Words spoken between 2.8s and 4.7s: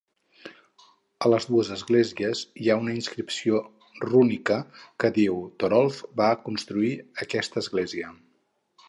una inscripció rúnica